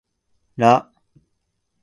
[0.57, 0.71] ら